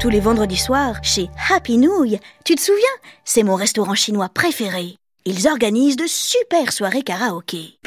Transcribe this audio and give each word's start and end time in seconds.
tous 0.00 0.08
les 0.08 0.20
vendredis 0.20 0.56
soirs 0.56 0.96
chez 1.02 1.28
Happy 1.50 1.76
Nouille. 1.76 2.18
Tu 2.46 2.54
te 2.54 2.60
souviens? 2.60 2.80
C'est 3.22 3.42
mon 3.42 3.54
restaurant 3.54 3.94
chinois 3.94 4.30
préféré. 4.32 4.96
Ils 5.26 5.46
organisent 5.46 5.96
de 5.96 6.06
super 6.06 6.72
soirées 6.72 7.02
karaoké. 7.02 7.78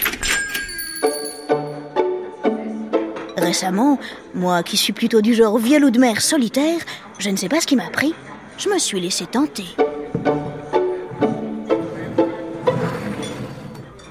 Récemment, 3.35 3.97
moi 4.35 4.61
qui 4.61 4.77
suis 4.77 4.93
plutôt 4.93 5.21
du 5.21 5.33
genre 5.33 5.57
vieux 5.57 5.79
de 5.89 5.99
mer 5.99 6.21
solitaire, 6.21 6.79
je 7.17 7.31
ne 7.31 7.35
sais 7.35 7.49
pas 7.49 7.59
ce 7.59 7.65
qui 7.65 7.75
m'a 7.75 7.89
pris. 7.89 8.13
Je 8.59 8.69
me 8.69 8.77
suis 8.77 9.01
laissé 9.01 9.25
tenter. 9.25 9.65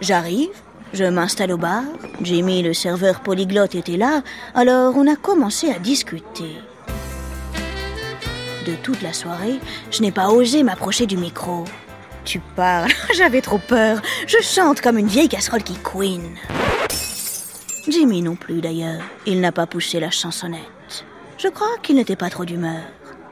J'arrive, 0.00 0.50
je 0.92 1.04
m'installe 1.04 1.52
au 1.52 1.56
bar. 1.56 1.84
Jimmy, 2.20 2.62
le 2.62 2.74
serveur 2.74 3.20
polyglotte, 3.20 3.76
était 3.76 3.96
là, 3.96 4.22
alors 4.54 4.94
on 4.96 5.06
a 5.06 5.14
commencé 5.14 5.70
à 5.70 5.78
discuter. 5.78 6.56
De 8.66 8.76
toute 8.76 9.02
la 9.02 9.12
soirée, 9.12 9.58
je 9.90 10.02
n'ai 10.02 10.12
pas 10.12 10.28
osé 10.28 10.62
m'approcher 10.62 11.06
du 11.06 11.16
micro. 11.16 11.64
Tu 12.24 12.38
parles, 12.54 12.92
j'avais 13.16 13.40
trop 13.40 13.58
peur. 13.58 14.00
Je 14.26 14.38
chante 14.40 14.80
comme 14.80 14.98
une 14.98 15.08
vieille 15.08 15.28
casserole 15.28 15.64
qui 15.64 15.76
queen. 15.76 16.36
Jimmy 17.88 18.22
non 18.22 18.36
plus 18.36 18.60
d'ailleurs. 18.60 19.02
Il 19.26 19.40
n'a 19.40 19.50
pas 19.50 19.66
poussé 19.66 19.98
la 19.98 20.10
chansonnette. 20.10 21.04
Je 21.38 21.48
crois 21.48 21.76
qu'il 21.82 21.96
n'était 21.96 22.14
pas 22.14 22.30
trop 22.30 22.44
d'humeur. 22.44 22.82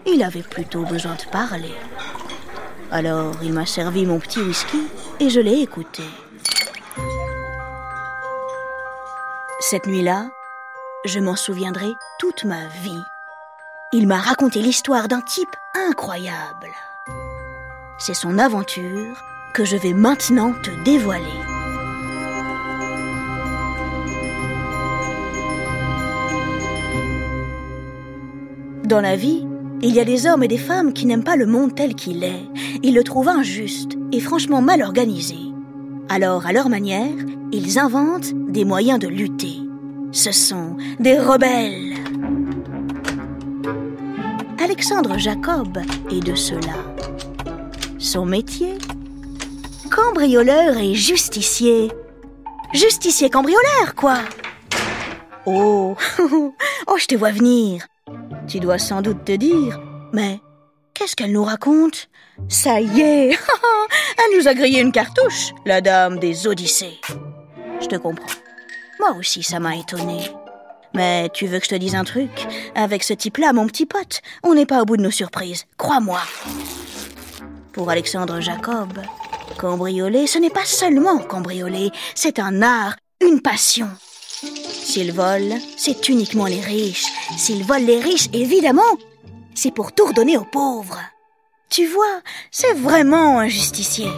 Il 0.05 0.23
avait 0.25 0.43
plutôt 0.43 0.83
besoin 0.83 1.15
de 1.15 1.31
parler. 1.31 1.75
Alors 2.91 3.37
il 3.43 3.53
m'a 3.53 3.67
servi 3.67 4.07
mon 4.07 4.19
petit 4.19 4.41
whisky 4.41 4.83
et 5.21 5.31
je 5.31 5.39
l'ai 5.39 5.61
écouté. 5.61 6.03
Cette 9.61 9.87
nuit-là, 9.87 10.31
je 11.05 11.21
m'en 11.21 11.37
souviendrai 11.37 11.93
toute 12.19 12.45
ma 12.45 12.67
vie. 12.83 13.03
Il 13.93 14.07
m'a 14.07 14.21
raconté 14.21 14.63
l'histoire 14.63 15.09
d'un 15.09 15.21
type 15.21 15.57
incroyable. 15.75 16.69
C'est 17.99 18.15
son 18.15 18.39
aventure 18.39 19.21
que 19.53 19.65
je 19.65 19.77
vais 19.77 19.95
maintenant 19.95 20.53
te 20.63 20.71
dévoiler. 20.85 21.25
Dans 28.85 29.01
la 29.01 29.17
vie, 29.17 29.45
il 29.83 29.93
y 29.93 29.99
a 29.99 30.05
des 30.05 30.27
hommes 30.27 30.45
et 30.45 30.49
des 30.49 30.57
femmes 30.57 30.93
qui 30.93 31.05
n'aiment 31.07 31.25
pas 31.25 31.35
le 31.35 31.47
monde 31.47 31.75
tel 31.75 31.97
qu'il 31.97 32.23
est. 32.23 32.49
Ils 32.85 32.95
le 32.95 33.03
trouvent 33.03 33.29
injuste 33.29 33.99
et 34.13 34.21
franchement 34.21 34.63
mal 34.63 34.83
organisé. 34.83 35.37
Alors, 36.09 36.47
à 36.47 36.53
leur 36.53 36.69
manière, 36.69 37.17
ils 37.51 37.81
inventent 37.81 38.35
des 38.53 38.65
moyens 38.65 39.01
de 39.01 39.09
lutter. 39.09 39.59
Ce 40.13 40.31
sont 40.31 40.77
des 41.01 41.19
rebelles. 41.19 41.97
Alexandre 44.63 45.17
Jacob 45.17 45.79
est 46.11 46.21
de 46.21 46.35
cela. 46.35 46.75
Son 47.99 48.27
métier 48.27 48.77
Cambrioleur 49.91 50.77
et 50.77 50.95
justicier. 50.95 51.91
Justicier 52.75 53.31
cambrioleur, 53.31 53.95
quoi 53.97 54.19
Oh 55.47 55.97
Oh, 56.87 56.97
je 56.99 57.07
te 57.07 57.15
vois 57.15 57.31
venir. 57.31 57.87
Tu 58.47 58.61
dois 58.61 58.79
sans 58.79 59.01
doute 59.01 59.25
te 59.25 59.33
dire, 59.33 59.81
mais 60.13 60.41
qu'est-ce 60.93 61.17
qu'elle 61.17 61.33
nous 61.33 61.45
raconte? 61.45 62.11
Ça 62.49 62.81
y 62.81 63.01
est 63.01 63.31
Elle 64.19 64.39
nous 64.39 64.47
a 64.47 64.53
grillé 64.53 64.83
une 64.83 64.93
cartouche, 64.93 65.53
la 65.65 65.81
dame 65.81 66.19
des 66.19 66.47
Odyssées. 66.47 67.01
Je 67.81 67.87
te 67.87 67.97
comprends. 67.97 68.29
Moi 68.99 69.13
aussi, 69.19 69.43
ça 69.43 69.59
m'a 69.59 69.77
étonné. 69.77 70.31
Mais 70.95 71.29
tu 71.33 71.47
veux 71.47 71.59
que 71.59 71.65
je 71.65 71.71
te 71.71 71.75
dise 71.75 71.95
un 71.95 72.05
truc 72.05 72.47
Avec 72.75 73.05
ce 73.05 73.15
type-là, 73.15 73.53
mon 73.53 73.67
petit 73.67 73.87
pote, 73.87 74.23
on 74.43 74.55
n'est 74.55 74.67
pas 74.67 74.83
au 74.83 74.85
bout 74.85 74.97
de 74.97 75.03
nos 75.03 75.11
surprises. 75.11 75.67
Crois-moi. 75.77 76.21
Pour 77.73 77.91
Alexandre 77.91 78.41
Jacob, 78.41 78.99
cambrioler, 79.59 80.27
ce 80.27 80.39
n'est 80.39 80.51
pas 80.51 80.65
seulement 80.65 81.19
cambrioler, 81.19 81.91
c'est 82.15 82.39
un 82.39 82.63
art, 82.63 82.97
une 83.21 83.41
passion. 83.41 83.89
S'il 84.43 85.13
vole, 85.13 85.55
c'est 85.77 86.09
uniquement 86.09 86.47
les 86.47 86.61
riches. 86.61 87.07
S'il 87.37 87.63
vole 87.65 87.83
les 87.83 88.01
riches, 88.01 88.29
évidemment, 88.33 88.83
c'est 89.55 89.75
pour 89.75 89.93
tout 89.93 90.07
redonner 90.07 90.37
aux 90.37 90.45
pauvres. 90.45 91.01
Tu 91.69 91.87
vois, 91.87 92.21
c'est 92.51 92.73
vraiment 92.73 93.39
un 93.39 93.49
justicier. 93.49 94.09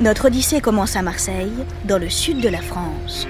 Notre 0.00 0.26
odyssée 0.26 0.60
commence 0.60 0.94
à 0.94 1.02
Marseille, 1.02 1.50
dans 1.84 1.98
le 1.98 2.08
sud 2.08 2.40
de 2.40 2.48
la 2.48 2.60
France. 2.60 3.26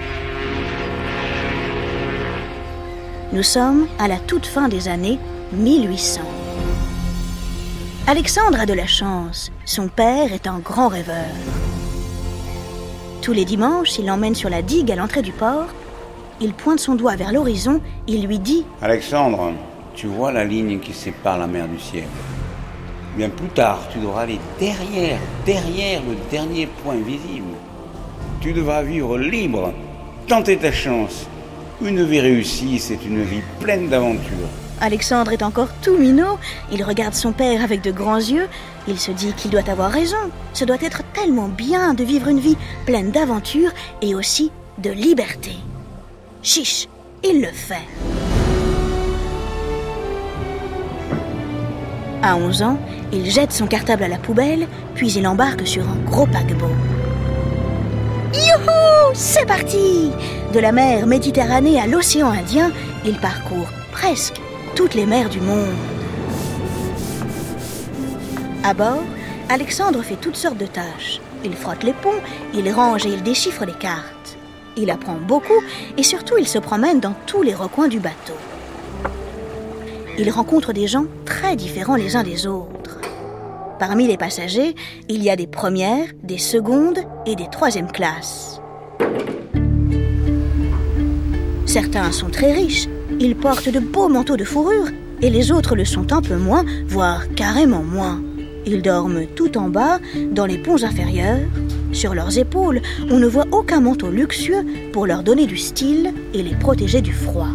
Nous 3.32 3.42
sommes 3.42 3.86
à 3.98 4.06
la 4.06 4.18
toute 4.18 4.44
fin 4.44 4.68
des 4.68 4.86
années 4.88 5.18
1800. 5.52 6.20
Alexandre 8.06 8.60
a 8.60 8.66
de 8.66 8.74
la 8.74 8.86
chance. 8.86 9.50
Son 9.64 9.88
père 9.88 10.34
est 10.34 10.46
un 10.46 10.58
grand 10.58 10.88
rêveur. 10.88 11.32
Tous 13.22 13.32
les 13.32 13.46
dimanches, 13.46 13.98
il 13.98 14.04
l'emmène 14.04 14.34
sur 14.34 14.50
la 14.50 14.60
digue 14.60 14.92
à 14.92 14.96
l'entrée 14.96 15.22
du 15.22 15.32
port. 15.32 15.68
Il 16.38 16.52
pointe 16.52 16.80
son 16.80 16.96
doigt 16.96 17.16
vers 17.16 17.32
l'horizon. 17.32 17.80
Il 18.06 18.26
lui 18.26 18.38
dit 18.38 18.66
Alexandre, 18.82 19.54
tu 19.94 20.06
vois 20.06 20.32
la 20.32 20.44
ligne 20.44 20.80
qui 20.80 20.92
sépare 20.92 21.38
la 21.38 21.46
mer 21.46 21.66
du 21.66 21.80
ciel 21.80 22.04
Bien 23.16 23.30
plus 23.30 23.48
tard, 23.48 23.80
tu 23.92 23.98
devras 23.98 24.22
aller 24.22 24.38
derrière, 24.58 25.18
derrière 25.44 26.02
le 26.02 26.16
dernier 26.30 26.66
point 26.66 26.96
visible. 26.96 27.54
Tu 28.40 28.52
devras 28.52 28.82
vivre 28.82 29.18
libre, 29.18 29.72
tenter 30.28 30.56
ta 30.56 30.70
chance. 30.70 31.26
Une 31.82 32.04
vie 32.04 32.20
réussie, 32.20 32.78
c'est 32.78 33.04
une 33.04 33.22
vie 33.22 33.42
pleine 33.60 33.88
d'aventures. 33.88 34.48
Alexandre 34.80 35.32
est 35.32 35.42
encore 35.42 35.68
tout 35.82 35.96
minot. 35.96 36.38
Il 36.72 36.84
regarde 36.84 37.14
son 37.14 37.32
père 37.32 37.62
avec 37.62 37.82
de 37.82 37.90
grands 37.90 38.16
yeux. 38.16 38.48
Il 38.86 38.98
se 38.98 39.10
dit 39.10 39.32
qu'il 39.32 39.50
doit 39.50 39.68
avoir 39.68 39.90
raison. 39.90 40.16
Ce 40.52 40.64
doit 40.64 40.80
être 40.80 41.02
tellement 41.12 41.48
bien 41.48 41.94
de 41.94 42.04
vivre 42.04 42.28
une 42.28 42.40
vie 42.40 42.56
pleine 42.86 43.10
d'aventures 43.10 43.72
et 44.02 44.14
aussi 44.14 44.52
de 44.78 44.90
liberté. 44.90 45.56
Chiche, 46.42 46.88
il 47.24 47.40
le 47.40 47.52
fait. 47.52 48.17
À 52.22 52.36
11 52.36 52.62
ans, 52.62 52.78
il 53.12 53.30
jette 53.30 53.52
son 53.52 53.66
cartable 53.66 54.02
à 54.02 54.08
la 54.08 54.18
poubelle, 54.18 54.66
puis 54.94 55.12
il 55.12 55.26
embarque 55.26 55.66
sur 55.66 55.84
un 55.88 56.10
gros 56.10 56.26
paquebot. 56.26 56.66
Youhou 58.34 59.14
C'est 59.14 59.46
parti 59.46 60.10
De 60.52 60.58
la 60.58 60.72
mer 60.72 61.06
Méditerranée 61.06 61.80
à 61.80 61.86
l'océan 61.86 62.30
Indien, 62.30 62.72
il 63.04 63.18
parcourt 63.18 63.68
presque 63.92 64.40
toutes 64.74 64.94
les 64.94 65.06
mers 65.06 65.28
du 65.28 65.40
monde. 65.40 65.74
À 68.64 68.74
bord, 68.74 69.04
Alexandre 69.48 70.02
fait 70.02 70.16
toutes 70.16 70.36
sortes 70.36 70.58
de 70.58 70.66
tâches. 70.66 71.20
Il 71.44 71.54
frotte 71.54 71.84
les 71.84 71.92
ponts, 71.92 72.20
il 72.52 72.68
range 72.72 73.06
et 73.06 73.10
il 73.10 73.22
déchiffre 73.22 73.64
les 73.64 73.72
cartes. 73.72 74.36
Il 74.76 74.90
apprend 74.90 75.16
beaucoup 75.16 75.62
et 75.96 76.02
surtout 76.02 76.36
il 76.36 76.48
se 76.48 76.58
promène 76.58 76.98
dans 76.98 77.14
tous 77.26 77.42
les 77.42 77.54
recoins 77.54 77.88
du 77.88 78.00
bateau 78.00 78.34
il 80.18 80.30
rencontre 80.30 80.72
des 80.72 80.88
gens 80.88 81.06
très 81.24 81.54
différents 81.54 81.94
les 81.94 82.16
uns 82.16 82.24
des 82.24 82.46
autres. 82.46 83.00
Parmi 83.78 84.08
les 84.08 84.16
passagers, 84.16 84.74
il 85.08 85.22
y 85.22 85.30
a 85.30 85.36
des 85.36 85.46
premières, 85.46 86.08
des 86.24 86.38
secondes 86.38 86.98
et 87.26 87.36
des 87.36 87.48
troisièmes 87.48 87.92
classes. 87.92 88.60
Certains 91.66 92.10
sont 92.10 92.30
très 92.30 92.52
riches, 92.52 92.88
ils 93.20 93.36
portent 93.36 93.68
de 93.68 93.78
beaux 93.78 94.08
manteaux 94.08 94.36
de 94.36 94.44
fourrure, 94.44 94.88
et 95.22 95.30
les 95.30 95.52
autres 95.52 95.76
le 95.76 95.84
sont 95.84 96.12
un 96.12 96.22
peu 96.22 96.36
moins, 96.36 96.64
voire 96.86 97.32
carrément 97.34 97.82
moins. 97.82 98.20
Ils 98.66 98.82
dorment 98.82 99.26
tout 99.36 99.56
en 99.56 99.68
bas, 99.68 99.98
dans 100.32 100.46
les 100.46 100.58
ponts 100.58 100.82
inférieurs. 100.82 101.38
Sur 101.92 102.14
leurs 102.14 102.38
épaules, 102.38 102.82
on 103.10 103.18
ne 103.18 103.26
voit 103.26 103.46
aucun 103.52 103.80
manteau 103.80 104.10
luxueux 104.10 104.66
pour 104.92 105.06
leur 105.06 105.22
donner 105.22 105.46
du 105.46 105.56
style 105.56 106.12
et 106.34 106.42
les 106.42 106.54
protéger 106.56 107.00
du 107.00 107.12
froid. 107.12 107.48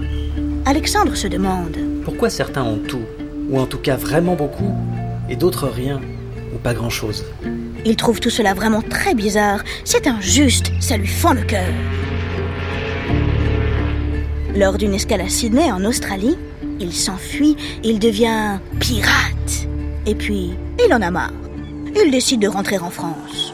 Alexandre 0.66 1.16
se 1.16 1.28
demande 1.28 1.93
pourquoi 2.04 2.30
certains 2.30 2.64
ont 2.64 2.80
tout, 2.80 3.04
ou 3.50 3.60
en 3.60 3.66
tout 3.66 3.78
cas 3.78 3.96
vraiment 3.96 4.36
beaucoup, 4.36 4.74
et 5.30 5.36
d'autres 5.36 5.68
rien, 5.68 6.02
ou 6.54 6.58
pas 6.58 6.74
grand-chose? 6.74 7.26
Il 7.86 7.96
trouve 7.96 8.20
tout 8.20 8.30
cela 8.30 8.54
vraiment 8.54 8.82
très 8.82 9.14
bizarre. 9.14 9.64
C'est 9.84 10.08
injuste, 10.08 10.72
ça 10.80 10.98
lui 10.98 11.08
fend 11.08 11.34
le 11.34 11.44
cœur. 11.44 11.72
Lors 14.56 14.78
d'une 14.78 14.94
escale 14.94 15.22
à 15.22 15.30
Sydney, 15.30 15.72
en 15.72 15.84
Australie, 15.84 16.38
il 16.80 16.94
s'enfuit, 16.94 17.56
il 17.84 18.00
devient 18.00 18.60
pirate. 18.80 19.68
Et 20.06 20.16
puis, 20.16 20.52
il 20.86 20.94
en 20.94 21.02
a 21.02 21.10
marre. 21.10 21.34
Il 21.96 22.12
décide 22.12 22.42
de 22.42 22.48
rentrer 22.48 22.78
en 22.78 22.90
France. 22.90 23.54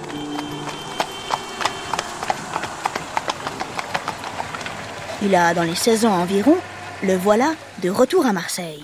Il 5.21 5.35
a, 5.35 5.53
dans 5.53 5.63
les 5.63 5.75
16 5.75 6.05
ans 6.05 6.13
environ, 6.13 6.55
le 7.03 7.15
voilà 7.15 7.53
de 7.81 7.89
retour 7.89 8.25
à 8.25 8.33
Marseille. 8.33 8.83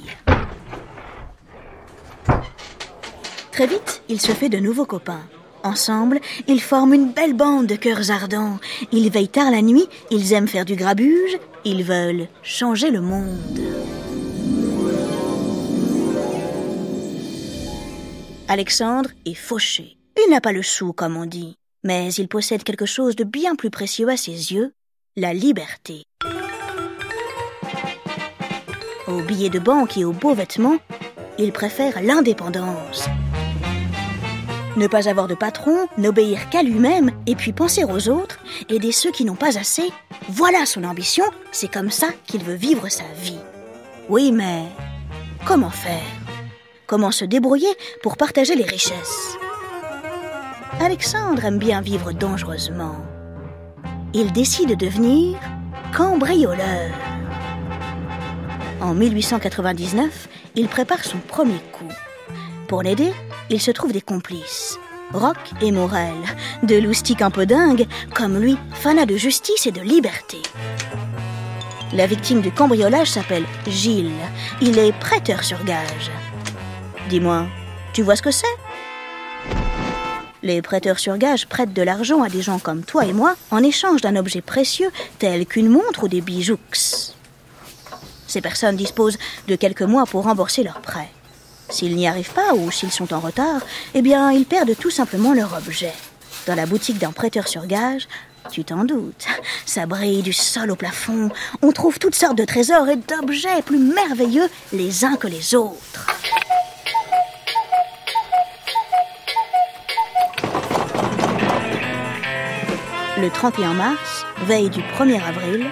Très 3.51 3.68
vite, 3.68 4.01
il 4.09 4.19
se 4.19 4.31
fait 4.31 4.50
de 4.50 4.59
nouveaux 4.59 4.86
copains. 4.86 5.24
Ensemble, 5.63 6.19
ils 6.47 6.62
forment 6.62 6.94
une 6.94 7.12
belle 7.12 7.33
bande 7.33 7.68
de 7.68 7.75
cœurs 7.75 8.12
ardents. 8.12 8.59
Ils 8.92 9.09
veillent 9.09 9.30
tard 9.30 9.50
la 9.50 9.62
nuit, 9.62 9.88
ils 10.12 10.33
aiment 10.33 10.47
faire 10.47 10.65
du 10.65 10.75
grabuge, 10.75 11.38
ils 11.63 11.83
veulent 11.83 12.27
changer 12.44 12.92
le 12.92 13.01
monde. 13.01 13.59
Alexandre 18.48 19.09
est 19.25 19.33
fauché. 19.33 19.98
Il 20.24 20.31
n'a 20.31 20.41
pas 20.41 20.51
le 20.51 20.62
sou, 20.62 20.94
comme 20.94 21.18
on 21.18 21.25
dit, 21.25 21.56
mais 21.83 22.13
il 22.13 22.27
possède 22.27 22.63
quelque 22.63 22.86
chose 22.86 23.15
de 23.15 23.24
bien 23.24 23.56
plus 23.56 23.71
précieux 23.71 24.09
à 24.09 24.18
ses 24.18 24.53
yeux, 24.53 24.74
la 25.15 25.33
liberté. 25.33 26.03
Aux 29.07 29.22
billets 29.22 29.52
de 29.52 29.60
banque 29.60 29.98
et 29.98 30.06
aux 30.06 30.13
beaux 30.13 30.34
vêtements, 30.34 30.78
il 31.38 31.52
préfère 31.52 32.02
l'indépendance. 32.02 33.07
Ne 34.78 34.88
pas 34.88 35.07
avoir 35.07 35.28
de 35.28 35.36
patron, 35.36 35.88
n'obéir 36.00 36.50
qu'à 36.50 36.63
lui-même, 36.63 37.12
et 37.28 37.36
puis 37.36 37.54
penser 37.54 37.84
aux 37.84 38.10
autres, 38.10 38.40
aider 38.68 38.92
ceux 38.92 39.12
qui 39.12 39.24
n'ont 39.24 39.36
pas 39.36 39.60
assez, 39.60 39.92
voilà 40.30 40.66
son 40.66 40.84
ambition, 40.84 41.24
c'est 41.52 41.72
comme 41.72 41.92
ça 41.92 42.07
qu'il 42.25 42.44
veut 42.44 42.56
vivre 42.56 42.90
sa 42.90 43.04
vie. 43.22 43.38
Oui, 44.10 44.31
mais 44.31 44.63
comment 45.46 45.69
faire? 45.69 46.01
Comment 46.88 47.12
se 47.12 47.25
débrouiller 47.25 47.74
pour 48.01 48.18
partager 48.18 48.56
les 48.56 48.66
richesses? 48.66 49.38
Alexandre 50.80 51.46
aime 51.46 51.60
bien 51.60 51.81
vivre 51.81 52.12
dangereusement. 52.12 52.96
Il 54.16 54.31
décide 54.31 54.69
de 54.69 54.75
devenir 54.75 55.38
cambrioleur. 55.96 57.05
En 58.81 58.94
1899, 58.94 60.27
il 60.56 60.68
prépare 60.68 61.04
son 61.04 61.18
premier 61.18 61.60
coup. 61.72 61.88
Pour 62.68 62.83
l'aider, 62.83 63.12
il 63.50 63.62
se 63.62 63.72
trouve 63.72 63.94
des 63.94 64.01
complices. 64.01 64.77
Rock 65.13 65.38
et 65.62 65.72
Morel, 65.72 66.16
deux 66.63 66.81
loustiques 66.81 67.22
un 67.22 67.31
peu 67.31 67.45
dingues, 67.45 67.88
comme 68.13 68.38
lui, 68.38 68.57
fanat 68.74 69.06
de 69.06 69.16
justice 69.16 69.66
et 69.66 69.72
de 69.72 69.81
liberté. 69.81 70.39
La 71.94 72.07
victime 72.07 72.42
du 72.42 72.51
cambriolage 72.51 73.12
s'appelle 73.12 73.45
Gilles. 73.68 74.12
Il 74.62 74.77
est 74.77 74.92
prêteur 74.92 75.44
sur 75.44 75.63
gage. 75.63 76.12
Dis-moi, 77.10 77.45
tu 77.94 78.01
vois 78.01 78.16
ce 78.16 78.22
que 78.22 78.31
c'est? 78.31 78.45
Les 80.44 80.62
prêteurs 80.62 81.00
sur 81.00 81.18
gage 81.18 81.48
prêtent 81.48 81.74
de 81.74 81.81
l'argent 81.81 82.22
à 82.22 82.30
des 82.30 82.42
gens 82.42 82.60
comme 82.60 82.83
toi 82.83 83.06
et 83.06 83.13
moi 83.13 83.36
en 83.51 83.63
échange 83.63 84.01
d'un 84.01 84.16
objet 84.16 84.42
précieux 84.42 84.92
tel 85.18 85.45
qu'une 85.45 85.69
montre 85.69 86.04
ou 86.04 86.07
des 86.07 86.22
bijoux. 86.22 86.60
Ces 88.36 88.42
personnes 88.42 88.76
disposent 88.76 89.18
de 89.48 89.56
quelques 89.56 89.82
mois 89.82 90.04
pour 90.06 90.26
rembourser 90.26 90.62
leur 90.62 90.82
prêt. 90.82 91.08
S'ils 91.70 91.96
n'y 91.96 92.06
arrivent 92.06 92.34
pas 92.34 92.54
ou 92.54 92.70
s'ils 92.70 92.92
sont 92.92 93.14
en 93.14 93.22
retard, 93.22 93.62
eh 93.94 94.02
bien, 94.02 94.30
ils 94.30 94.46
perdent 94.46 94.76
tout 94.78 94.90
simplement 94.90 95.34
leur 95.34 95.54
objet. 95.54 95.94
Dans 96.46 96.56
la 96.56 96.66
boutique 96.66 96.98
d'un 96.98 97.14
prêteur 97.14 97.48
sur 97.48 97.66
gage, 97.66 98.10
tu 98.52 98.66
t'en 98.66 98.84
doutes, 98.84 99.26
ça 99.66 99.86
brille 99.86 100.22
du 100.22 100.34
sol 100.34 100.70
au 100.70 100.76
plafond. 100.76 101.30
On 101.62 101.72
trouve 101.72 101.98
toutes 101.98 102.14
sortes 102.14 102.38
de 102.38 102.44
trésors 102.44 102.90
et 102.90 102.98
d'objets 102.98 103.62
plus 103.62 103.80
merveilleux 103.80 104.50
les 104.74 105.06
uns 105.06 105.16
que 105.16 105.28
les 105.28 105.56
autres. 105.56 106.08
Le 113.18 113.30
31 113.30 113.76
mars, 113.76 114.26
veille 114.46 114.70
du 114.70 114.82
1er 114.82 115.24
avril, 115.24 115.68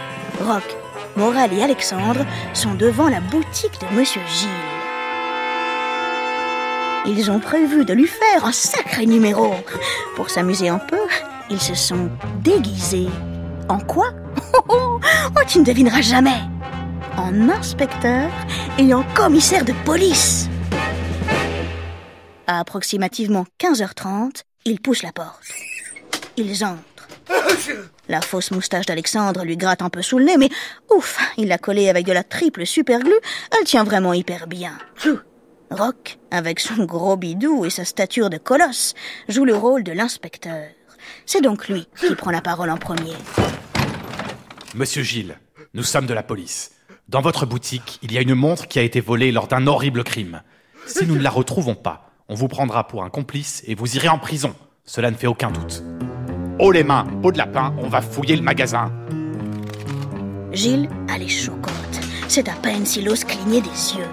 Rock, 0.46 0.78
Morel 1.16 1.54
et 1.54 1.62
Alexandre 1.62 2.26
sont 2.54 2.74
devant 2.74 3.08
la 3.08 3.22
boutique 3.22 3.80
de 3.82 3.96
Monsieur 3.96 4.22
Gilles. 4.28 4.50
Ils 7.06 7.30
ont 7.30 7.40
prévu 7.40 7.86
de 7.86 7.94
lui 7.94 8.08
faire 8.08 8.46
un 8.46 8.52
sacré 8.52 9.06
numéro. 9.06 9.54
Pour 10.16 10.30
s'amuser 10.30 10.70
un 10.70 10.80
peu, 10.80 11.02
ils 11.50 11.60
se 11.60 11.76
sont 11.76 12.10
déguisés. 12.42 13.10
En 13.70 13.80
quoi? 13.80 14.08
Oh, 14.70 15.00
tu 15.48 15.60
ne 15.60 15.64
devineras 15.66 16.02
jamais. 16.02 16.40
En 17.18 17.50
inspecteur 17.50 18.30
et 18.78 18.94
en 18.94 19.04
commissaire 19.16 19.66
de 19.66 19.74
police. 19.84 20.48
À 22.48 22.60
approximativement 22.60 23.46
15h30, 23.60 24.44
ils 24.66 24.80
poussent 24.80 25.04
la 25.04 25.12
porte. 25.12 25.42
Ils 26.38 26.64
entrent. 26.64 26.93
La 28.10 28.22
fausse 28.22 28.52
moustache 28.52 28.86
d'Alexandre 28.86 29.44
lui 29.44 29.58
gratte 29.58 29.82
un 29.82 29.90
peu 29.90 30.02
sous 30.02 30.20
le 30.20 30.26
nez, 30.26 30.38
mais 30.38 30.50
ouf, 30.94 31.20
il 31.38 31.48
l'a 31.48 31.58
collée 31.58 31.90
avec 31.90 32.06
de 32.06 32.12
la 32.12 32.24
triple 32.24 32.66
superglue, 32.66 33.12
elle 33.58 33.66
tient 33.66 33.84
vraiment 33.84 34.14
hyper 34.14 34.48
bien. 34.48 34.78
Rock, 35.72 36.20
avec 36.30 36.60
son 36.60 36.86
gros 36.86 37.18
bidou 37.18 37.66
et 37.66 37.70
sa 37.70 37.86
stature 37.86 38.30
de 38.30 38.38
colosse, 38.38 38.94
joue 39.30 39.46
le 39.46 39.56
rôle 39.56 39.84
de 39.84 39.92
l'inspecteur. 39.92 40.68
C'est 41.26 41.42
donc 41.42 41.68
lui 41.68 41.88
qui 41.98 42.14
prend 42.16 42.32
la 42.32 42.42
parole 42.42 42.70
en 42.70 42.78
premier. 42.78 43.14
Monsieur 44.76 45.04
Gilles, 45.04 45.38
nous 45.74 45.84
sommes 45.84 46.06
de 46.06 46.14
la 46.14 46.24
police. 46.24 46.72
Dans 47.10 47.22
votre 47.22 47.46
boutique, 47.46 48.00
il 48.02 48.12
y 48.12 48.18
a 48.18 48.22
une 48.22 48.36
montre 48.36 48.68
qui 48.68 48.80
a 48.80 48.84
été 48.84 49.02
volée 49.02 49.32
lors 49.32 49.48
d'un 49.48 49.68
horrible 49.68 50.04
crime. 50.04 50.42
Si 50.86 51.06
nous 51.06 51.16
ne 51.16 51.22
la 51.22 51.30
retrouvons 51.30 51.76
pas, 51.76 52.12
on 52.28 52.36
vous 52.36 52.48
prendra 52.48 52.88
pour 52.88 53.04
un 53.04 53.10
complice 53.10 53.64
et 53.66 53.76
vous 53.76 53.96
irez 53.96 54.10
en 54.10 54.20
prison. 54.20 54.56
Cela 54.86 55.12
ne 55.12 55.16
fait 55.16 55.28
aucun 55.28 55.52
doute. 55.52 55.84
Haut 56.60 56.72
les 56.72 56.84
mains, 56.84 57.08
peau 57.22 57.32
de 57.32 57.40
lapin, 57.40 57.74
on 57.80 57.88
va 57.88 58.02
fouiller 58.02 58.36
le 58.36 58.44
magasin. 58.44 58.92
Gilles 60.52 60.88
a 61.10 61.18
les 61.18 61.28
chocottes. 61.28 61.74
C'est 62.28 62.48
à 62.48 62.54
peine 62.54 62.86
s'il 62.86 63.10
ose 63.10 63.24
cligner 63.24 63.62
des 63.62 63.96
yeux. 63.98 64.08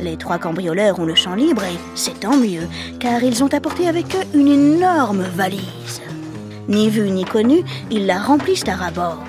Les 0.00 0.16
trois 0.16 0.38
cambrioleurs 0.38 0.98
ont 0.98 1.04
le 1.04 1.14
champ 1.14 1.36
libre 1.36 1.62
et 1.62 1.78
c'est 1.94 2.18
tant 2.18 2.36
mieux, 2.36 2.66
car 2.98 3.22
ils 3.22 3.44
ont 3.44 3.54
apporté 3.54 3.86
avec 3.86 4.06
eux 4.16 4.38
une 4.38 4.48
énorme 4.48 5.22
valise. 5.22 6.02
Ni 6.68 6.90
vu 6.90 7.08
ni 7.10 7.24
connu, 7.24 7.62
ils 7.90 8.06
la 8.06 8.18
remplissent 8.18 8.66
à 8.66 8.74
rabord. 8.74 9.22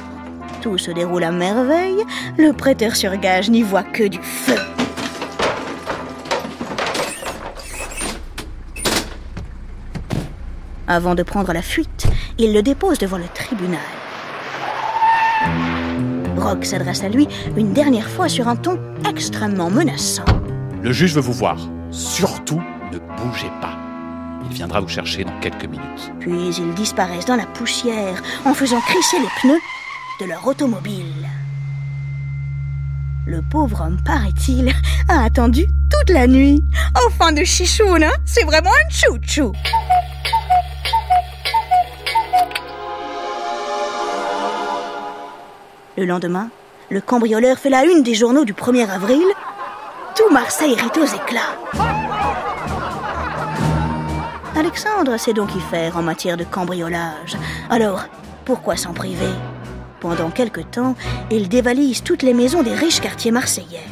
Tout 0.62 0.80
se 0.80 0.90
déroule 0.90 1.24
à 1.24 1.32
merveille, 1.32 2.04
le 2.38 2.54
prêteur 2.54 2.96
sur 2.96 3.16
gage 3.18 3.52
n'y 3.52 3.62
voit 3.62 3.84
que 3.84 4.08
du 4.08 4.20
feu. 4.20 4.58
Avant 10.94 11.16
de 11.16 11.24
prendre 11.24 11.52
la 11.54 11.64
fuite, 11.64 12.06
il 12.38 12.54
le 12.54 12.62
dépose 12.62 13.00
devant 13.00 13.18
le 13.18 13.28
tribunal. 13.34 13.80
Rock 16.38 16.66
s'adresse 16.66 17.04
à 17.04 17.10
lui 17.10 17.28
une 17.58 17.74
dernière 17.74 18.08
fois 18.08 18.30
sur 18.30 18.48
un 18.48 18.56
ton 18.56 18.78
extrêmement 19.10 19.72
menaçant. 19.72 20.26
Le 20.84 20.92
juge 20.92 21.16
veut 21.16 21.22
vous 21.22 21.34
voir. 21.34 21.58
Surtout, 21.90 22.62
ne 22.92 23.00
bougez 23.00 23.50
pas. 23.60 23.76
Il 24.46 24.54
viendra 24.54 24.82
vous 24.82 24.88
chercher 24.88 25.24
dans 25.24 25.40
quelques 25.40 25.66
minutes. 25.66 26.12
Puis 26.20 26.56
ils 26.60 26.76
disparaissent 26.76 27.26
dans 27.26 27.38
la 27.38 27.48
poussière 27.48 28.22
en 28.46 28.54
faisant 28.54 28.80
crisser 28.82 29.18
les 29.18 29.42
pneus 29.42 29.62
de 30.22 30.26
leur 30.28 30.46
automobile. 30.46 31.28
Le 33.26 33.42
pauvre 33.42 33.82
homme, 33.82 33.98
paraît-il, 34.06 34.72
a 35.10 35.24
attendu 35.24 35.66
toute 35.90 36.14
la 36.14 36.28
nuit. 36.28 36.64
Enfin 37.08 37.32
de 37.32 37.44
chichoune, 37.44 38.04
hein 38.04 38.14
C'est 38.26 38.46
vraiment 38.46 38.70
un 38.70 38.90
chouchou 38.92 39.54
Le 45.96 46.06
lendemain, 46.06 46.50
le 46.90 47.02
cambrioleur 47.02 47.60
fait 47.60 47.70
la 47.70 47.86
une 47.86 48.02
des 48.02 48.16
journaux 48.16 48.46
du 48.46 48.54
1er 48.54 48.90
avril. 48.90 49.24
Tout 50.16 50.34
Marseille 50.34 50.74
rit 50.74 51.00
aux 51.00 51.06
éclats. 51.06 51.56
Alexandre 54.56 55.18
sait 55.18 55.34
donc 55.34 55.56
y 55.56 55.60
faire 55.60 55.96
en 55.96 56.02
matière 56.02 56.36
de 56.36 56.46
cambriolage. 56.46 57.38
Alors, 57.70 58.06
pourquoi 58.44 58.76
s'en 58.76 58.94
priver? 58.94 59.34
Pendant 60.00 60.32
quelque 60.32 60.62
temps, 60.62 60.96
il 61.30 61.48
dévalise 61.48 62.02
toutes 62.02 62.24
les 62.24 62.34
maisons 62.34 62.64
des 62.64 62.74
riches 62.74 63.00
quartiers 63.00 63.32
marseillais. 63.32 63.88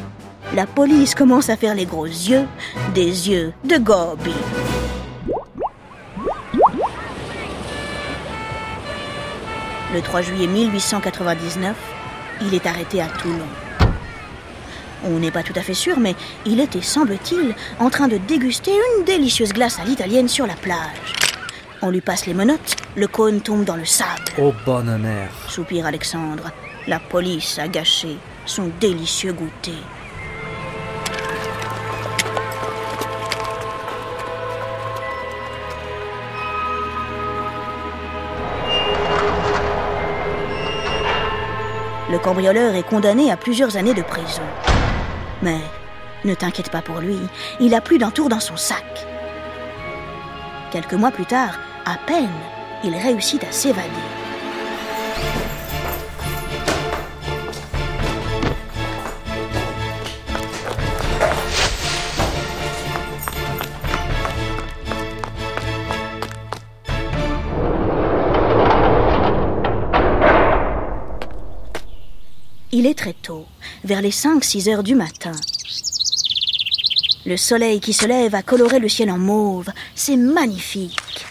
La 0.56 0.66
police 0.66 1.14
commence 1.14 1.50
à 1.50 1.56
faire 1.56 1.76
les 1.76 1.86
gros 1.86 2.06
yeux, 2.06 2.48
des 2.96 3.30
yeux 3.30 3.54
de 3.64 3.78
Gobi. 3.78 4.34
Le 9.94 10.02
3 10.02 10.22
juillet 10.22 10.48
1899, 10.48 11.76
il 12.44 12.54
est 12.54 12.66
arrêté 12.66 13.02
à 13.02 13.08
Toulon. 13.08 13.46
On 15.04 15.20
n'est 15.20 15.32
pas 15.32 15.44
tout 15.44 15.54
à 15.58 15.62
fait 15.62 15.74
sûr, 15.74 16.00
mais 16.00 16.16
il 16.46 16.62
était, 16.62 16.82
semble-t-il, 16.82 17.54
en 17.78 17.90
train 17.90 18.08
de 18.08 18.16
déguster 18.16 18.72
une 18.72 19.04
délicieuse 19.04 19.52
glace 19.52 19.80
à 19.80 19.84
l'italienne 19.84 20.30
sur 20.30 20.48
la 20.48 20.54
plage. 20.54 21.16
On 21.82 21.90
lui 21.90 22.00
passe 22.00 22.26
les 22.26 22.34
menottes, 22.34 22.78
le 22.96 23.08
cône 23.08 23.42
tombe 23.42 23.66
dans 23.66 23.76
le 23.76 23.84
sable. 23.84 24.32
Oh 24.40 24.54
bonne 24.66 24.98
mère 24.98 25.30
Soupire 25.50 25.88
Alexandre. 25.88 26.52
La 26.88 27.00
police 27.00 27.60
a 27.60 27.68
gâché 27.68 28.16
son 28.46 28.72
délicieux 28.80 29.34
goûter. 29.34 29.78
Cambrioleur 42.22 42.76
est 42.76 42.88
condamné 42.88 43.32
à 43.32 43.38
plusieurs 43.38 43.78
années 43.78 43.94
de 43.94 44.02
prison. 44.02 44.44
Mais 45.42 45.60
ne 46.24 46.36
t'inquiète 46.36 46.70
pas 46.70 46.82
pour 46.82 47.00
lui, 47.00 47.18
il 47.60 47.74
a 47.74 47.82
plus 47.82 47.98
d'un 47.98 48.12
tour 48.12 48.30
dans 48.30 48.40
son 48.40 48.58
sac. 48.58 49.08
Quelques 50.72 50.94
mois 50.94 51.12
plus 51.12 51.26
tard, 51.26 51.60
à 51.86 51.98
peine, 52.06 52.30
il 52.84 52.96
réussit 52.96 53.44
à 53.44 53.52
s'évader. 53.52 54.21
Il 72.82 72.88
est 72.88 72.98
très 72.98 73.14
tôt, 73.14 73.46
vers 73.84 74.02
les 74.02 74.10
5-6 74.10 74.68
heures 74.72 74.82
du 74.82 74.96
matin. 74.96 75.34
Le 77.28 77.38
soleil 77.38 77.80
qui 77.80 77.94
se 77.94 78.08
lève 78.08 78.34
a 78.34 78.42
coloré 78.42 78.80
le 78.80 78.90
ciel 78.90 79.12
en 79.12 79.20
mauve. 79.20 79.70
C'est 79.94 80.16
magnifique. 80.16 81.28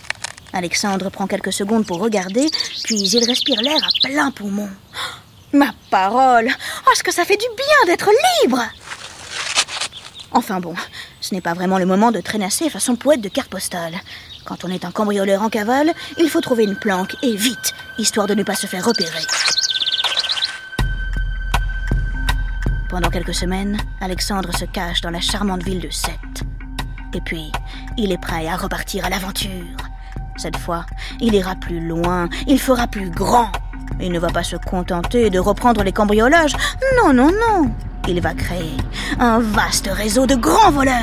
Alexandre 0.53 1.11
prend 1.11 1.27
quelques 1.27 1.53
secondes 1.53 1.85
pour 1.85 1.99
regarder, 1.99 2.47
puis 2.85 3.01
il 3.01 3.25
respire 3.25 3.61
l'air 3.63 3.83
à 3.83 4.09
plein 4.09 4.31
poumon. 4.31 4.69
Ma 5.53 5.75
parole 5.91 6.51
Oh, 6.87 6.93
ce 6.95 7.03
que 7.03 7.13
ça 7.13 7.25
fait 7.25 7.37
du 7.37 7.47
bien 7.57 7.87
d'être 7.93 8.11
libre? 8.45 8.63
Enfin 10.31 10.61
bon, 10.61 10.77
ce 11.21 11.35
n'est 11.35 11.41
pas 11.41 11.55
vraiment 11.55 11.79
le 11.79 11.87
moment 11.87 12.13
de 12.13 12.21
traînasser 12.21 12.71
façon 12.71 12.95
poète 12.95 13.23
de 13.23 13.29
carte 13.29 13.51
postale. 13.51 13.99
Quand 14.45 14.65
on 14.65 14.71
est 14.71 14.85
un 14.85 14.93
cambrioleur 14.93 15.43
en 15.43 15.49
cavale, 15.49 15.95
il 16.17 16.31
faut 16.31 16.41
trouver 16.41 16.63
une 16.63 16.77
planque, 16.77 17.17
et 17.25 17.35
vite, 17.35 17.75
histoire 17.99 18.29
de 18.29 18.35
ne 18.35 18.45
pas 18.45 18.55
se 18.55 18.69
faire 18.69 18.85
repérer. 18.85 19.27
Pendant 22.91 23.09
quelques 23.09 23.35
semaines, 23.35 23.77
Alexandre 24.01 24.51
se 24.59 24.65
cache 24.65 25.01
dans 25.01 25.11
la 25.11 25.21
charmante 25.21 25.63
ville 25.63 25.79
de 25.79 25.91
Sète. 25.91 26.43
Et 27.15 27.21
puis, 27.21 27.53
il 27.97 28.11
est 28.11 28.21
prêt 28.21 28.49
à 28.49 28.57
repartir 28.57 29.05
à 29.05 29.09
l'aventure. 29.09 29.77
Cette 30.37 30.57
fois, 30.57 30.85
il 31.21 31.33
ira 31.33 31.55
plus 31.55 31.87
loin, 31.87 32.29
il 32.49 32.59
fera 32.59 32.89
plus 32.89 33.09
grand. 33.09 33.53
Il 34.01 34.11
ne 34.11 34.19
va 34.19 34.27
pas 34.27 34.43
se 34.43 34.57
contenter 34.57 35.31
de 35.31 35.39
reprendre 35.39 35.85
les 35.85 35.93
cambriolages. 35.93 36.57
Non, 36.97 37.13
non, 37.13 37.31
non. 37.31 37.71
Il 38.09 38.21
va 38.21 38.35
créer 38.35 38.77
un 39.21 39.39
vaste 39.39 39.89
réseau 39.93 40.27
de 40.27 40.35
grands 40.35 40.73
voleurs. 40.73 40.95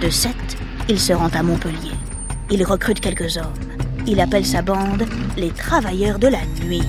De 0.00 0.10
Sète, 0.10 0.56
il 0.88 1.00
se 1.00 1.12
rend 1.12 1.30
à 1.34 1.42
Montpellier. 1.42 1.96
Il 2.52 2.62
recrute 2.62 3.00
quelques 3.00 3.36
hommes. 3.36 3.52
Il 4.06 4.20
appelle 4.20 4.46
sa 4.46 4.62
bande 4.62 5.04
les 5.36 5.50
Travailleurs 5.50 6.20
de 6.20 6.28
la 6.28 6.44
Nuit 6.62 6.84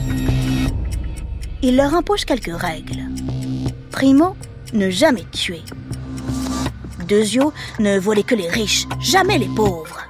il 1.62 1.76
leur 1.76 1.94
impose 1.94 2.26
quelques 2.26 2.56
règles. 2.56 3.04
Primo, 3.92 4.36
ne 4.74 4.90
jamais 4.90 5.26
tuer. 5.32 5.64
Deuxio, 7.08 7.54
ne 7.80 7.98
voler 7.98 8.24
que 8.24 8.36
les 8.36 8.50
riches, 8.50 8.86
jamais 9.00 9.38
les 9.38 9.48
pauvres. 9.48 10.04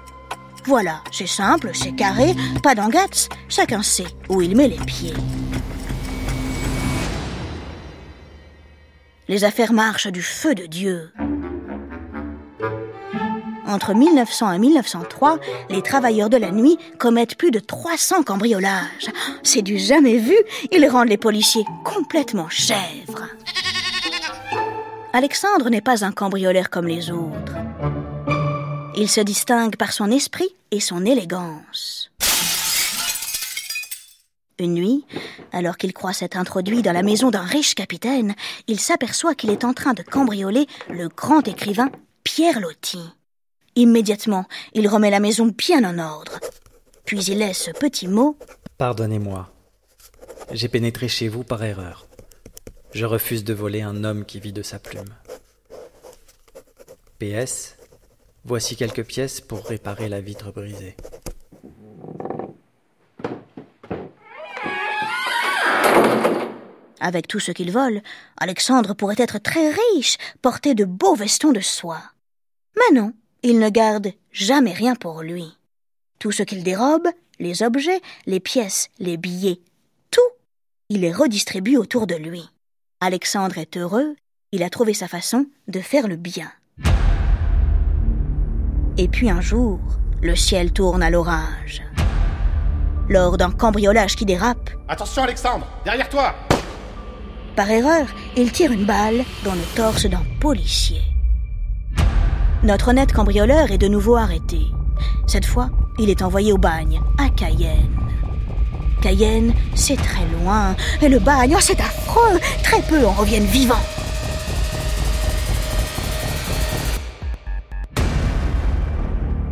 Voilà, 0.66 1.02
c'est 1.12 1.28
simple, 1.28 1.72
c'est 1.74 1.96
carré, 1.96 2.36
pas 2.62 2.76
d'engats, 2.76 3.30
chacun 3.48 3.82
sait 3.82 4.08
où 4.28 4.42
il 4.42 4.56
met 4.56 4.68
les 4.68 4.76
pieds. 4.78 5.14
Les 9.30 9.44
affaires 9.44 9.74
marchent 9.74 10.08
du 10.08 10.22
feu 10.22 10.56
de 10.56 10.66
Dieu. 10.66 11.12
Entre 13.68 13.94
1900 13.94 14.54
et 14.54 14.60
1903, 14.60 15.40
les 15.70 15.82
travailleurs 15.82 16.30
de 16.30 16.38
la 16.38 16.52
nuit 16.52 16.78
commettent 16.98 17.36
plus 17.36 17.52
de 17.52 17.60
300 17.60 18.24
cambriolages. 18.24 19.12
C'est 19.44 19.62
du 19.62 19.78
jamais 19.78 20.18
vu. 20.18 20.38
Ils 20.72 20.88
rendent 20.88 21.10
les 21.10 21.18
policiers 21.18 21.66
complètement 21.84 22.48
chèvres. 22.48 23.28
Alexandre 25.12 25.70
n'est 25.70 25.82
pas 25.82 26.06
un 26.06 26.12
cambrioleur 26.12 26.70
comme 26.70 26.88
les 26.88 27.12
autres. 27.12 27.54
Il 28.96 29.10
se 29.10 29.22
distingue 29.22 29.76
par 29.76 29.92
son 29.92 30.12
esprit 30.12 30.50
et 30.72 30.80
son 30.80 31.06
élégance. 31.06 32.10
Une 34.60 34.74
nuit, 34.74 35.06
alors 35.52 35.78
qu'il 35.78 35.94
croit 35.94 36.14
s'être 36.14 36.38
introduit 36.38 36.82
dans 36.82 36.94
la 36.94 37.04
maison 37.04 37.30
d'un 37.30 37.44
riche 37.44 37.76
capitaine, 37.76 38.34
il 38.68 38.80
s'aperçoit 38.80 39.36
qu'il 39.36 39.52
est 39.52 39.66
en 39.66 39.74
train 39.74 39.94
de 39.94 40.02
cambrioler 40.02 40.68
le 40.90 41.10
grand 41.10 41.48
écrivain 41.48 41.92
Pierre 42.24 42.60
Loti. 42.60 43.00
Immédiatement, 43.78 44.46
il 44.74 44.88
remet 44.88 45.12
la 45.12 45.20
maison 45.20 45.54
bien 45.56 45.84
en 45.84 46.00
ordre. 46.00 46.40
Puis 47.06 47.24
il 47.26 47.38
laisse 47.38 47.66
ce 47.66 47.72
petit 47.72 48.08
mot. 48.08 48.36
Pardonnez-moi. 48.80 49.52
J'ai 50.52 50.68
pénétré 50.68 51.08
chez 51.08 51.28
vous 51.28 51.44
par 51.44 51.64
erreur. 51.64 52.08
Je 52.96 53.06
refuse 53.06 53.44
de 53.44 53.54
voler 53.54 53.84
un 53.84 54.04
homme 54.04 54.26
qui 54.26 54.40
vit 54.40 54.52
de 54.52 54.64
sa 54.64 54.80
plume. 54.80 55.14
PS. 57.20 57.76
Voici 58.46 58.76
quelques 58.76 59.06
pièces 59.06 59.42
pour 59.42 59.64
réparer 59.68 60.10
la 60.10 60.22
vitre 60.22 60.52
brisée. 60.52 60.98
Avec 67.00 67.28
tout 67.28 67.40
ce 67.40 67.52
qu'il 67.52 67.72
vole, 67.72 68.02
Alexandre 68.38 68.96
pourrait 68.96 69.16
être 69.20 69.38
très 69.38 69.70
riche, 69.70 70.18
porter 70.42 70.74
de 70.74 70.86
beaux 70.86 71.14
vestons 71.14 71.52
de 71.52 71.60
soie. 71.60 72.02
Mais 72.76 73.00
non, 73.00 73.14
il 73.44 73.60
ne 73.60 73.70
garde 73.70 74.12
jamais 74.32 74.74
rien 74.74 74.96
pour 74.96 75.22
lui. 75.22 75.58
Tout 76.20 76.32
ce 76.32 76.44
qu'il 76.44 76.64
dérobe, 76.64 77.08
les 77.40 77.64
objets, 77.64 78.02
les 78.26 78.40
pièces, 78.40 78.90
les 79.00 79.18
billets, 79.18 79.60
tout, 80.12 80.20
il 80.90 81.02
les 81.02 81.12
redistribue 81.12 81.78
autour 81.78 82.08
de 82.08 82.16
lui. 82.16 82.44
Alexandre 83.00 83.58
est 83.58 83.78
heureux, 83.78 84.16
il 84.52 84.64
a 84.64 84.70
trouvé 84.70 84.94
sa 84.94 85.08
façon 85.08 85.46
de 85.68 85.80
faire 85.80 86.08
le 86.08 86.16
bien. 86.16 86.52
Et 88.98 89.08
puis 89.08 89.30
un 89.30 89.42
jour, 89.42 89.80
le 90.22 90.36
ciel 90.36 90.72
tourne 90.72 91.04
à 91.04 91.12
l'orage. 91.12 91.84
Lors 93.10 93.38
d'un 93.38 93.52
cambriolage 93.52 94.16
qui 94.16 94.26
dérape. 94.26 94.72
Attention 94.88 95.24
Alexandre, 95.24 95.68
derrière 95.86 96.10
toi 96.10 96.34
Par 97.56 97.70
erreur, 97.70 98.08
il 98.36 98.52
tire 98.52 98.72
une 98.72 98.86
balle 98.86 99.24
dans 99.46 99.54
le 99.54 99.76
torse 99.76 100.08
d'un 100.08 100.24
policier. 100.40 101.02
Notre 102.64 102.90
honnête 102.90 103.14
cambrioleur 103.14 103.72
est 103.72 103.78
de 103.78 103.88
nouveau 103.88 104.16
arrêté. 104.16 104.72
Cette 105.28 105.46
fois, 105.46 105.70
il 106.00 106.10
est 106.10 106.24
envoyé 106.24 106.52
au 106.52 106.58
bagne, 106.58 107.00
à 107.20 107.30
Cayenne. 107.30 107.96
Cayenne, 109.00 109.54
c'est 109.76 109.96
très 109.96 110.26
loin, 110.42 110.76
et 111.02 111.08
le 111.08 111.20
bagne, 111.20 111.54
oh, 111.56 111.62
c'est 111.62 111.80
affreux, 111.80 112.40
très 112.64 112.82
peu 112.82 113.06
en 113.06 113.12
reviennent 113.12 113.46
vivants. 113.46 113.76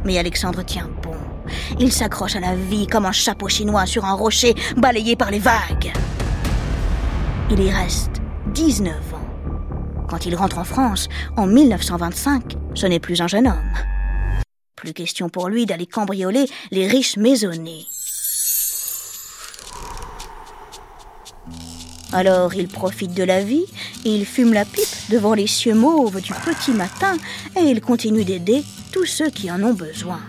Mais 0.03 0.17
Alexandre 0.17 0.63
tient 0.63 0.89
bon. 1.03 1.15
Il 1.79 1.91
s'accroche 1.91 2.35
à 2.35 2.39
la 2.39 2.55
vie 2.55 2.87
comme 2.87 3.05
un 3.05 3.11
chapeau 3.11 3.47
chinois 3.47 3.85
sur 3.85 4.03
un 4.05 4.13
rocher 4.13 4.55
balayé 4.77 5.15
par 5.15 5.29
les 5.29 5.39
vagues. 5.39 5.93
Il 7.51 7.61
y 7.61 7.71
reste 7.71 8.21
19 8.53 8.95
ans. 9.13 9.14
Quand 10.15 10.25
il 10.25 10.35
rentre 10.37 10.59
en 10.59 10.63
France, 10.63 11.09
en 11.35 11.45
1925, 11.45 12.55
ce 12.73 12.85
n'est 12.85 13.01
plus 13.01 13.19
un 13.19 13.27
jeune 13.27 13.47
homme. 13.47 13.73
Plus 14.77 14.93
question 14.93 15.27
pour 15.27 15.49
lui 15.49 15.65
d'aller 15.65 15.87
cambrioler 15.87 16.45
les 16.71 16.87
riches 16.87 17.17
maisonnés. 17.17 17.85
Alors 22.13 22.53
il 22.53 22.69
profite 22.69 23.13
de 23.13 23.23
la 23.23 23.43
vie, 23.43 23.65
il 24.05 24.25
fume 24.25 24.53
la 24.53 24.63
pipe 24.63 24.87
devant 25.09 25.33
les 25.33 25.47
cieux 25.47 25.75
mauves 25.75 26.21
du 26.21 26.31
petit 26.31 26.71
matin 26.71 27.17
et 27.57 27.63
il 27.63 27.81
continue 27.81 28.23
d'aider 28.23 28.63
tous 28.93 29.05
ceux 29.05 29.29
qui 29.29 29.51
en 29.51 29.61
ont 29.63 29.73
besoin. 29.73 30.21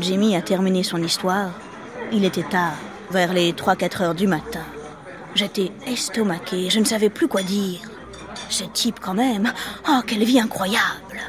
Jimmy 0.00 0.36
a 0.36 0.42
terminé 0.42 0.82
son 0.82 1.02
histoire, 1.02 1.50
il 2.12 2.24
était 2.24 2.42
tard, 2.42 2.74
vers 3.10 3.32
les 3.32 3.52
3-4 3.52 4.02
heures 4.02 4.14
du 4.14 4.26
matin. 4.26 4.64
J'étais 5.34 5.70
estomaqué, 5.86 6.70
je 6.70 6.80
ne 6.80 6.84
savais 6.84 7.10
plus 7.10 7.28
quoi 7.28 7.42
dire. 7.42 7.80
Ce 8.48 8.64
type 8.64 8.98
quand 9.00 9.14
même, 9.14 9.52
oh 9.88 10.00
quelle 10.06 10.24
vie 10.24 10.40
incroyable. 10.40 11.20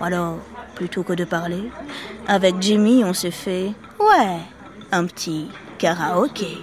Alors, 0.00 0.38
plutôt 0.74 1.02
que 1.02 1.12
de 1.12 1.24
parler, 1.24 1.70
avec 2.26 2.54
Jimmy 2.60 3.04
on 3.04 3.12
s'est 3.12 3.30
fait, 3.30 3.72
ouais, 3.98 4.38
un 4.92 5.04
petit 5.06 5.48
karaoké. 5.78 6.58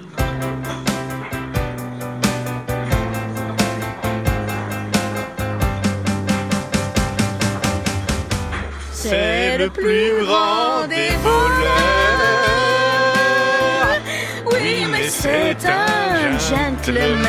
Le 9.57 9.69
plus 9.71 10.23
grand 10.23 10.87
des 10.87 11.09
voleurs. 11.23 11.47
Oui, 14.51 14.85
mais 14.91 15.09
c'est 15.09 15.57
un 15.65 16.37
gentleman. 16.37 17.27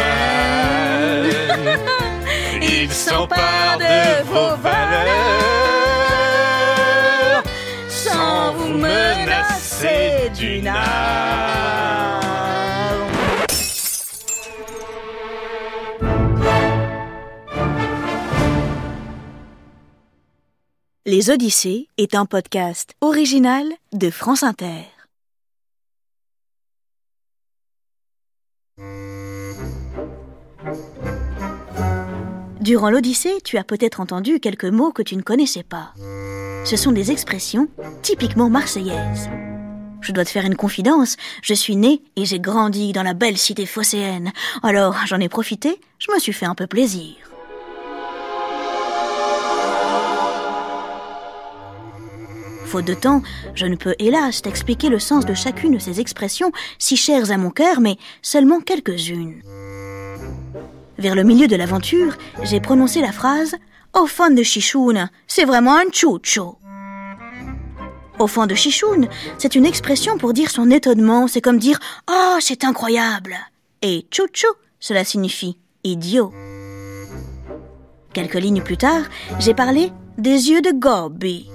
il 2.61 2.93
s'empare 2.93 3.79
de 3.79 4.23
vos 4.25 4.57
valeurs 4.63 5.43
sans 7.89 8.53
vous 8.53 8.75
menacer 8.77 10.31
d'une 10.39 10.69
arme. 10.69 12.28
Les 21.11 21.31
Odyssées 21.31 21.89
est 21.97 22.15
un 22.15 22.27
podcast 22.27 22.93
original 23.01 23.65
de 23.95 24.11
France 24.11 24.43
Inter. 24.43 24.85
Durant 32.61 32.91
l'Odyssée, 32.91 33.39
tu 33.43 33.57
as 33.57 33.65
peut-être 33.65 34.01
entendu 34.01 34.39
quelques 34.39 34.67
mots 34.67 34.93
que 34.93 35.01
tu 35.01 35.17
ne 35.17 35.23
connaissais 35.23 35.63
pas. 35.63 35.95
Ce 36.67 36.77
sont 36.77 36.93
des 36.93 37.11
expressions 37.11 37.69
typiquement 38.03 38.51
marseillaises. 38.51 39.31
Je 40.03 40.13
dois 40.13 40.27
te 40.27 40.31
faire 40.31 40.45
une 40.45 40.57
confidence, 40.57 41.17
je 41.41 41.55
suis 41.55 41.77
née 41.77 42.03
et 42.17 42.27
j'ai 42.27 42.39
grandi 42.39 42.93
dans 42.93 43.03
la 43.03 43.15
belle 43.15 43.39
cité 43.39 43.65
phocéenne. 43.65 44.31
Alors 44.63 44.95
j'en 45.07 45.21
ai 45.21 45.31
profité, 45.31 45.81
je 45.99 46.13
me 46.13 46.19
suis 46.19 46.35
fait 46.35 46.45
un 46.45 46.55
peu 46.55 46.67
plaisir. 46.67 47.28
Faute 52.69 52.85
de 52.85 52.93
temps, 52.93 53.23
je 53.55 53.65
ne 53.65 53.77
peux 53.77 53.95
hélas 53.99 54.43
t'expliquer 54.43 54.91
le 54.91 54.99
sens 54.99 55.25
de 55.25 55.33
chacune 55.33 55.73
de 55.73 55.79
ces 55.79 56.01
expressions 56.01 56.53
si 56.79 56.99
chères 56.99 57.31
à 57.31 57.39
mon 57.39 57.49
cœur, 57.49 57.81
mais 57.81 57.97
seulement 58.21 58.61
quelques-unes. 58.61 59.41
Vers 60.99 61.15
le 61.15 61.23
milieu 61.23 61.47
de 61.47 61.57
l'aventure, 61.57 62.19
j'ai 62.43 62.61
prononcé 62.61 63.01
la 63.01 63.11
phrase 63.11 63.55
Au 63.95 64.07
fond 64.07 64.29
de 64.29 64.43
Chichoun, 64.43 65.09
c'est 65.27 65.47
vraiment 65.47 65.77
un 65.77 65.91
chouchou. 65.91 66.57
Au 68.19 68.27
fond 68.27 68.45
de 68.45 68.55
Chichoun, 68.55 69.09
c'est 69.39 69.55
une 69.55 69.65
expression 69.65 70.19
pour 70.19 70.35
dire 70.35 70.51
son 70.51 70.71
étonnement, 70.71 71.27
c'est 71.27 71.41
comme 71.41 71.59
dire 71.59 71.79
Oh, 72.11 72.37
c'est 72.39 72.65
incroyable. 72.65 73.35
Et 73.81 74.07
chouchou, 74.13 74.53
cela 74.79 75.05
signifie 75.05 75.57
idiot. 75.85 76.35
Quelques 78.13 78.35
lignes 78.35 78.63
plus 78.63 78.77
tard, 78.77 79.05
j'ai 79.39 79.55
parlé 79.55 79.91
des 80.19 80.51
yeux 80.51 80.61
de 80.61 80.73
Gobi. 80.73 81.49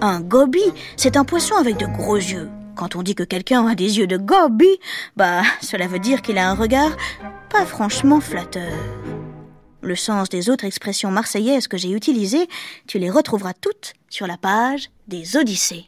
Un 0.00 0.20
gobi, 0.20 0.62
c'est 0.96 1.16
un 1.16 1.24
poisson 1.24 1.54
avec 1.56 1.76
de 1.76 1.86
gros 1.86 2.16
yeux. 2.16 2.48
Quand 2.76 2.96
on 2.96 3.02
dit 3.02 3.14
que 3.14 3.22
quelqu'un 3.22 3.66
a 3.66 3.74
des 3.74 3.98
yeux 3.98 4.06
de 4.06 4.16
gobi, 4.16 4.68
bah, 5.16 5.42
cela 5.60 5.86
veut 5.86 5.98
dire 5.98 6.22
qu'il 6.22 6.38
a 6.38 6.48
un 6.48 6.54
regard 6.54 6.96
pas 7.50 7.64
franchement 7.64 8.20
flatteur. 8.20 8.72
Le 9.80 9.96
sens 9.96 10.28
des 10.28 10.48
autres 10.48 10.64
expressions 10.64 11.10
marseillaises 11.10 11.68
que 11.68 11.76
j'ai 11.76 11.90
utilisées, 11.90 12.48
tu 12.86 12.98
les 12.98 13.10
retrouveras 13.10 13.52
toutes 13.52 13.92
sur 14.08 14.26
la 14.26 14.36
page 14.36 14.90
des 15.08 15.36
Odyssées. 15.36 15.86